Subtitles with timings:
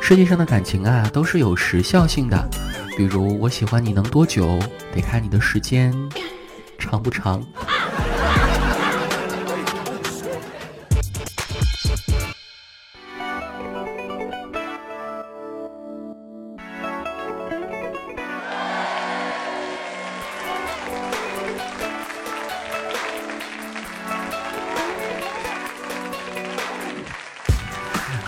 [0.00, 2.48] 世界上的感情啊，都是有时效性的。
[2.96, 4.58] 比如我喜欢你能多久，
[4.94, 5.94] 得看你的时间
[6.78, 7.42] 长不长。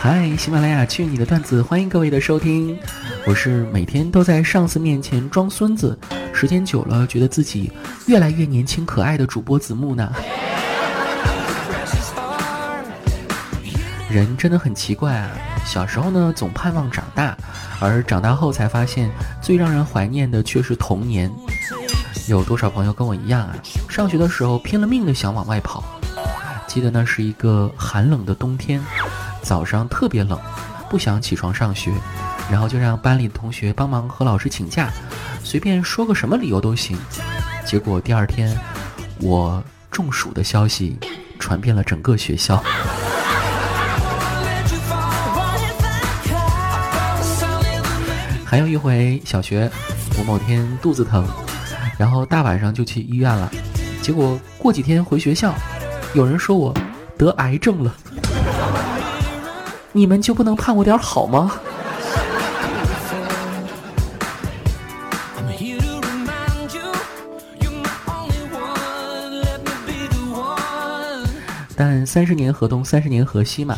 [0.03, 2.77] 嗨，喜马拉雅去你的段子，欢迎各位的收听。
[3.25, 5.97] 我是每天都在上司面前装孙子，
[6.35, 7.71] 时间久了觉得自己
[8.07, 10.13] 越来越年轻可爱的主播子木呢。
[14.11, 15.31] 人真的很奇怪啊，
[15.65, 17.39] 小时候呢总盼望长大，
[17.79, 19.09] 而长大后才发现
[19.41, 21.33] 最让人怀念的却是童年。
[22.27, 23.55] 有多少朋友跟我一样啊？
[23.89, 25.85] 上学的时候拼了命的想往外跑，
[26.67, 28.83] 记得那是一个寒冷的冬天。
[29.43, 30.39] 早上特别冷，
[30.89, 31.93] 不想起床上学，
[32.51, 34.89] 然后就让班里的同学帮忙和老师请假，
[35.43, 36.97] 随便说个什么理由都行。
[37.65, 38.57] 结果第二天，
[39.21, 40.97] 我中暑的消息
[41.39, 42.63] 传遍了整个学校。
[48.45, 49.71] 还有一回，小学
[50.19, 51.27] 我某天肚子疼，
[51.99, 53.51] 然后大晚上就去医院了，
[54.03, 55.55] 结果过几天回学校，
[56.15, 56.75] 有人说我
[57.17, 57.95] 得癌症了。
[59.95, 61.53] 你们就不能盼我点好吗？
[71.77, 73.77] 但三十年河东，三十年河西嘛。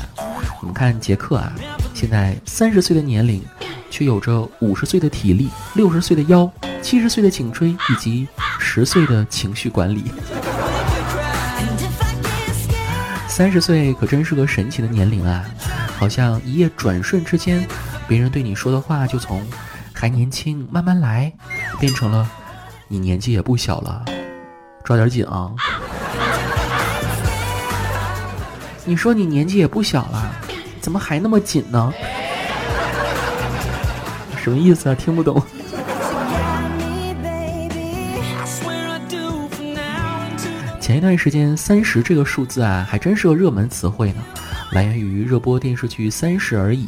[0.61, 1.53] 你们看杰克啊，
[1.95, 3.43] 现在三十岁的年龄，
[3.91, 8.29] 却有着五十岁的体力、六十岁的腰、七十岁的颈椎以及
[8.59, 10.05] 十岁的情绪管理。
[13.27, 15.45] 三十岁可真是个神奇的年龄啊！
[15.97, 17.67] 好像一夜转瞬之间，
[18.07, 19.43] 别人对你说的话就从
[19.95, 21.33] “还年轻，慢慢来”
[21.81, 22.29] 变成了
[22.89, 24.05] “你年纪也不小了，
[24.85, 25.51] 抓点紧啊！”
[28.85, 30.31] 你说你年纪也不小了，
[30.81, 31.93] 怎么还那么紧呢？
[34.43, 34.95] 什么意思啊？
[34.95, 35.43] 听不懂。
[40.79, 44.23] 前一段时间，“三十”这个数字啊，还真是个热门词汇呢。
[44.75, 46.87] 来源于热播电视剧《三十而已》。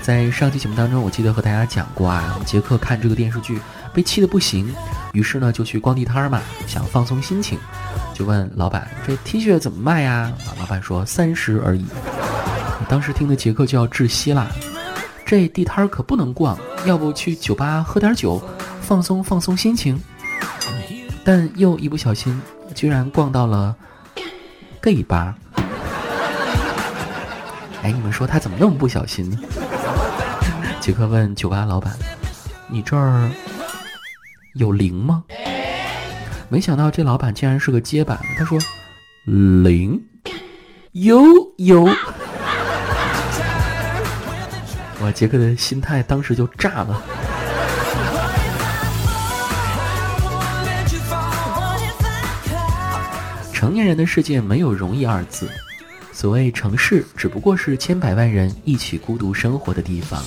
[0.00, 3.60] 在上期节目当中，我记得和大家讲过啊，杰克看这个电视剧
[3.92, 4.74] 被气得不行，
[5.12, 7.58] 于是呢就去逛地摊嘛，想放松心情，
[8.14, 11.84] 就问老板：“这 T 恤怎么卖呀？”啊，老板说：“三十而已。”
[12.88, 14.50] 当时听的杰克就要窒息啦，
[15.26, 18.42] 这地摊可不能逛，要不去酒吧喝点酒，
[18.80, 20.00] 放松放松心情。
[21.24, 22.40] 但又一不小心，
[22.74, 23.76] 居然逛到了
[24.80, 25.34] gay 吧。
[27.86, 29.38] 哎，你们说他怎么那么不小心呢？
[30.82, 31.96] 杰克问酒吧老板
[32.66, 33.30] ：“你这儿
[34.54, 35.22] 有零吗？”
[36.50, 38.58] 没想到这老板竟然是个结巴，他说
[39.62, 40.02] ：“零，
[40.90, 41.22] 有
[41.58, 41.84] 有。”
[45.00, 47.00] 哇，杰克的心态当时就炸了。
[53.52, 55.48] 成年人的世界没有容易二字。
[56.16, 60.22] 所谓城市，只不过是千百万人一起孤独生活的地方。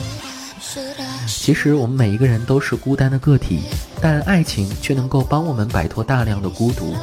[1.27, 3.61] 其实我们每一个人都是孤单的个体，
[3.99, 6.95] 但爱情却能够帮我们摆脱大量的孤独。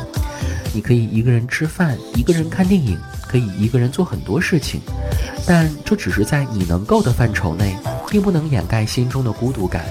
[0.72, 4.80] 你可以一个人吃饭，一个人看电影，可以一个人做很多事情，
[5.44, 7.76] 但这只是在你能够的范畴内，
[8.08, 9.84] 并不能掩盖心中的孤独感。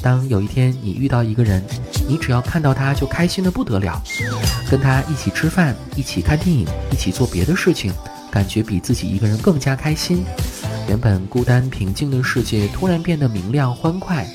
[0.00, 1.62] 当有一天你遇到一个人，
[2.08, 4.02] 你只要看到他就开心的不得了，
[4.70, 7.92] 跟他一起吃饭，一起看电影，一起做别的事情。
[8.34, 10.24] 感觉比自己一个人更加开心，
[10.88, 14.26] 原本孤单平静的世界突然变得明亮欢快，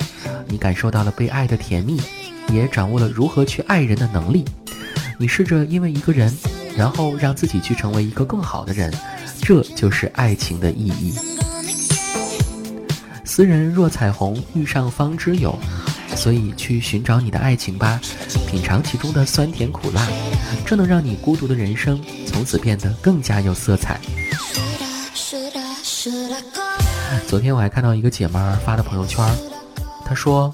[0.48, 2.00] 你感受到了被爱的甜蜜，
[2.48, 4.46] 也掌握了如何去爱人的能力。
[5.18, 6.34] 你试着因为一个人，
[6.78, 8.90] 然后让自己去成为一个更好的人，
[9.42, 11.14] 这就是爱情的意义。
[13.26, 15.60] 斯人若彩虹，遇上方知有。
[16.20, 17.98] 所以去寻找你的爱情吧，
[18.46, 20.06] 品尝其中的酸甜苦辣，
[20.66, 23.98] 这能让你孤独的人生从此变得更加有色彩。
[27.26, 28.34] 昨天我还看到一个姐妹
[28.66, 29.26] 发的朋友圈，
[30.06, 30.54] 她说：“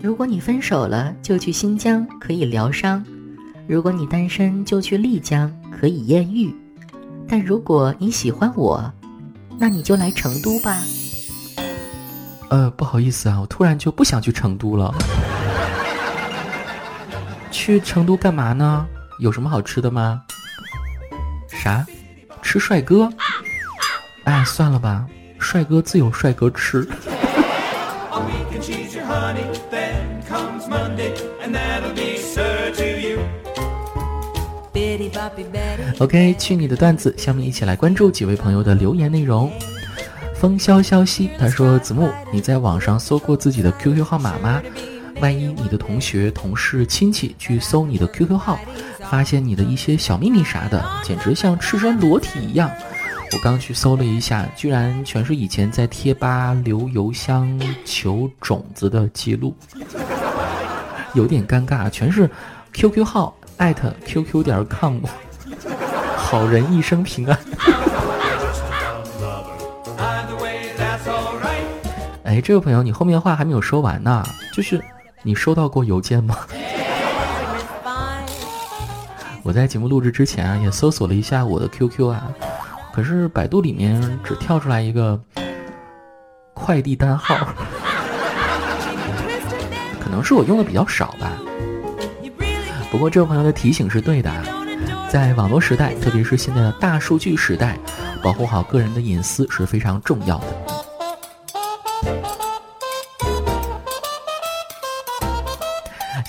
[0.00, 3.04] 如果你分手了，就去新疆可以疗伤；
[3.68, 6.48] 如果你单身，就去丽江可以艳遇；
[7.28, 8.90] 但如果你喜欢我，
[9.58, 10.82] 那你就来成都吧。”
[12.50, 14.92] 呃，不好意思啊，我突然就不想去成都了。
[17.50, 18.86] 去成都干嘛呢？
[19.20, 20.20] 有什么好吃的吗？
[21.48, 21.86] 啥？
[22.42, 23.08] 吃帅哥？
[24.24, 25.06] 哎，算了吧，
[25.38, 26.86] 帅哥自有帅哥吃。
[35.98, 39.52] OK，去你的段子，下面一起来关注几位朋友的留言内容。
[40.40, 44.62] 风萧萧兮，他说：“子木，你在网上搜过自己的 QQ 号码吗？
[45.20, 48.58] 万一你的同学、同事、亲戚去搜你的 QQ 号，
[49.10, 52.70] 发现你的一些小秘密啥的，简直像赤身裸体一样。
[53.32, 59.54] 我刚去搜了一下，居然全是以前在贴吧留邮箱求种子的记录，
[61.12, 62.30] 有点尴尬，全是
[62.72, 65.00] QQ 号艾特 QQ 点 com，
[66.16, 67.38] 好人一生平安。”
[72.30, 74.80] 哎，这位朋友，你后面的话还没有说完呢，就是
[75.24, 76.36] 你收到过邮件吗？
[79.42, 82.30] 我在节目录制之前啊，也搜索了一下我的 QQ 啊，
[82.92, 85.20] 可是百度里面只跳出来一个
[86.54, 87.34] 快递单号，
[89.98, 91.32] 可能是我用的比较少吧。
[92.92, 94.30] 不过这位朋友的提醒是对的，
[95.08, 97.76] 在网络时代，特别是现在的大数据时代，
[98.22, 100.46] 保护好个人的隐私是非常重要的。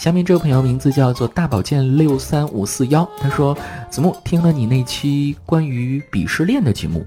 [0.01, 3.55] 下面这位朋友名字叫做大宝剑六三五四幺，他说
[3.87, 7.05] ：“子木听了你那期关于鄙视链的节目，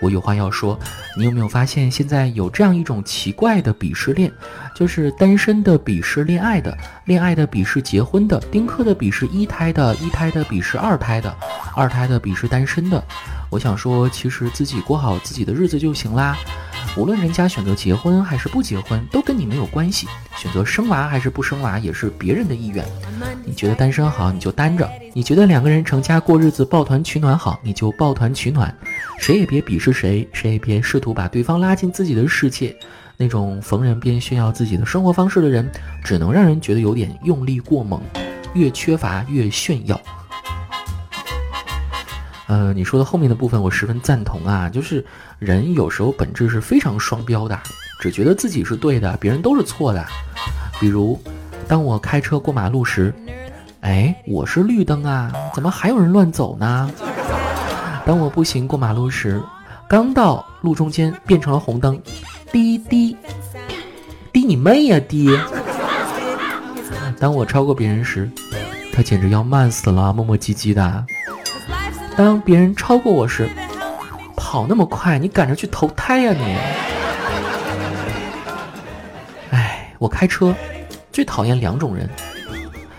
[0.00, 0.78] 我有话要说。
[1.18, 4.30] 你有没有发现现在有这样一种奇怪的鄙视链，
[4.76, 11.36] 就是单身的鄙视恋爱的，恋爱的鄙视结婚的，丁克的鄙视一胎的，一胎的鄙视二胎的，
[11.74, 13.02] 二胎的鄙视单身的。
[13.50, 16.38] 我想说，其实自己过好自己的日子就行啦。”
[16.96, 20.06] 无论人家选择结婚还是不结婚，都跟你没有关系；
[20.36, 22.84] 选择生娃还是不生娃，也是别人的意愿。
[23.44, 28.76] 你觉得单身好，你就单着；你觉得两个人成家过日子、抱团取暖好，你就抱团取暖。
[29.18, 32.74] 谁也别鄙视谁，谁也别试图把对方拉进自己的世界。
[33.16, 35.70] 那种逢人便炫耀自己的生活方式的人，
[36.02, 38.02] 只能让人觉得有点用力过猛，
[38.54, 40.00] 越缺乏越炫耀。
[42.50, 45.06] 呃，你说的后面的部分我十分赞同啊，就是
[45.38, 47.56] 人有时候本质是非常双标的，
[48.00, 50.04] 只觉得自己是对的，别人都是错的。
[50.80, 51.16] 比如，
[51.68, 53.14] 当我开车过马路时，
[53.82, 56.90] 哎，我是绿灯啊，怎么还有人乱走呢？
[58.04, 59.40] 当我步行过马路时，
[59.88, 62.02] 刚到路中间变成了红灯，
[62.50, 63.16] 滴滴
[64.32, 65.30] 滴你妹呀滴！
[67.20, 68.28] 当我超过别人时，
[68.92, 71.06] 他简直要慢死了，磨磨唧唧的。
[72.22, 73.48] 当别人超过我时，
[74.36, 76.54] 跑那么快，你赶着去投胎呀你！
[79.56, 80.54] 哎，我开车
[81.10, 82.06] 最讨厌两种人，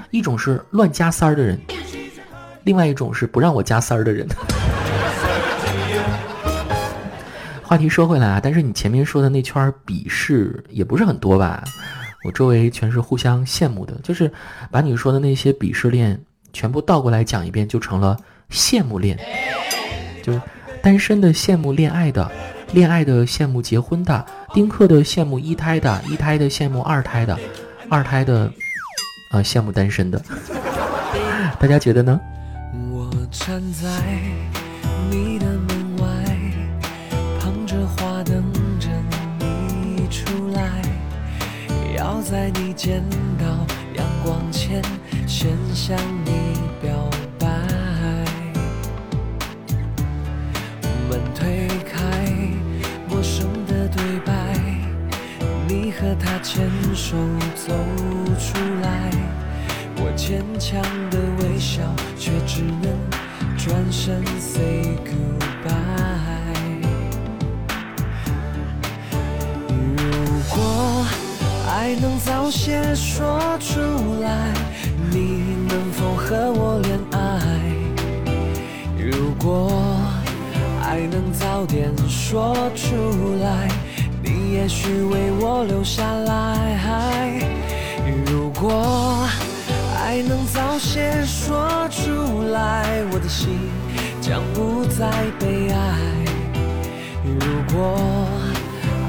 [0.09, 1.62] 一种是乱加塞儿的人，
[2.63, 4.27] 另外一种是不让我加塞儿的人。
[7.62, 11.63] 话题说回来啊，但是你前面说的那圈鄙视也不是很多吧？
[12.24, 14.33] 我周围全是互相羡慕的，就是
[14.71, 16.19] 把你说的那些鄙视链
[16.51, 18.17] 全部倒过来讲一遍，就成了。
[18.51, 19.18] 羡慕恋，
[20.21, 20.42] 就是
[20.81, 22.30] 单身的羡慕恋爱的，
[22.74, 27.39] 恋爱的羡慕结婚的，丁克的羡慕一胎的，一胎的羡慕二胎的，
[27.89, 28.51] 二胎的，
[29.31, 30.21] 呃羡慕单身的。
[31.59, 32.19] 大家觉得呢？
[32.92, 33.88] 我站在
[35.09, 36.07] 你的门外，
[37.39, 38.44] 捧着花等
[38.80, 38.89] 着
[39.39, 40.81] 你出来，
[41.98, 43.03] 要在你见
[43.38, 43.46] 到
[43.96, 44.81] 阳光前
[45.27, 46.31] 先向你
[56.93, 57.15] 手
[57.55, 57.74] 走
[58.38, 59.12] 出来，
[59.98, 61.81] 我坚强的微笑，
[62.17, 62.91] 却只能
[63.57, 65.71] 转身 say goodbye。
[69.69, 71.05] 如果
[71.69, 73.79] 爱能早些说出
[74.21, 74.53] 来，
[75.10, 77.19] 你能否和我恋爱？
[78.98, 79.71] 如果。
[80.83, 83.69] 爱能早点说出来，
[84.21, 86.03] 你也许为我留下
[91.43, 91.57] 说
[91.89, 93.57] 出来，我的心
[94.21, 95.98] 将不再悲哀。
[97.24, 97.98] 如果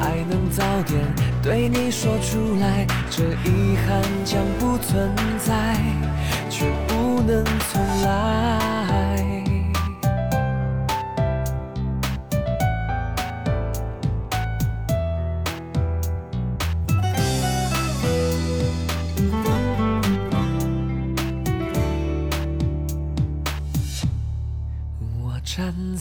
[0.00, 0.98] 爱能早点
[1.42, 5.76] 对你说出来，这遗憾将不存在，
[6.48, 8.81] 却不能重来。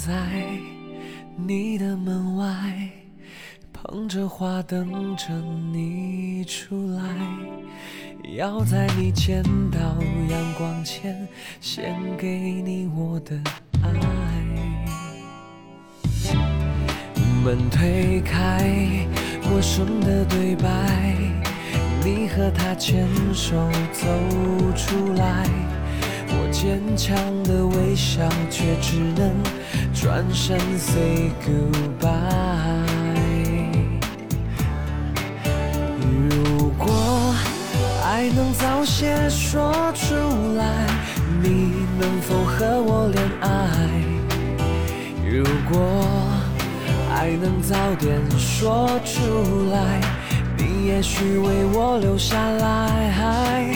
[0.03, 0.11] 在
[1.35, 2.89] 你的门外，
[3.71, 5.27] 捧着花等着
[5.71, 7.03] 你出来，
[8.35, 9.79] 要在你见到
[10.27, 11.27] 阳光前，
[11.59, 12.27] 献给
[12.63, 13.39] 你我的
[13.83, 13.91] 爱。
[17.43, 19.05] 门推开，
[19.43, 21.15] 陌生的对白，
[22.03, 24.07] 你和他牵手走
[24.75, 25.47] 出来，
[26.61, 29.33] 坚强的微笑，却只能
[29.95, 32.11] 转身 say goodbye。
[35.99, 37.33] 如果
[38.05, 40.13] 爱能早些说出
[40.55, 40.85] 来，
[41.41, 43.49] 你能否和我恋爱？
[45.27, 46.05] 如果
[47.15, 49.99] 爱能早点说出来，
[50.55, 53.75] 你也许为我留下来。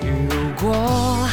[0.00, 1.28] 如果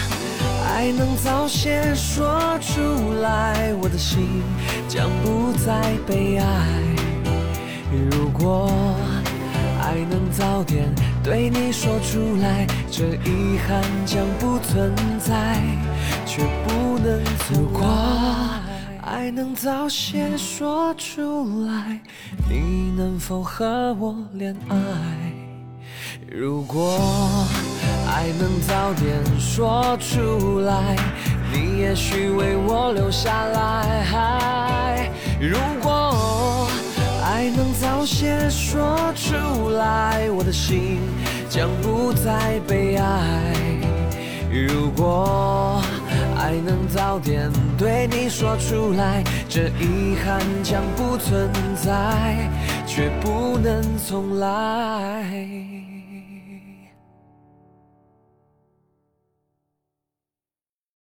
[0.79, 2.79] 爱能早些说出
[3.21, 4.41] 来，我的心
[4.87, 6.45] 将不再悲哀。
[7.91, 8.71] 如果
[9.81, 10.89] 爱能早点
[11.21, 15.61] 对你说出来，这遗憾将不存在，
[16.25, 17.85] 却不能错过。
[19.01, 21.99] 爱能早些说出来，
[22.49, 24.77] 你能否和我恋爱？
[26.31, 26.97] 如果
[28.11, 30.95] 爱能早点说出来，
[31.53, 35.09] 你也许为我留下来。
[35.39, 36.67] 如果
[37.23, 40.99] 爱能早些说出来，我的心
[41.49, 43.53] 将不再悲哀。
[44.51, 45.81] 如果。
[46.41, 52.49] 爱能早点对你说出来，这遗憾将不存在，
[52.87, 55.88] 却不能重来。